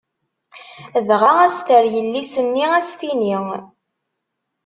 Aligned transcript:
Dɣa 1.07 1.31
ad 1.43 1.49
as-terr 1.51 1.85
yelli-s-nni, 1.93 2.65
ad 2.67 2.77
as-tini. 2.83 3.37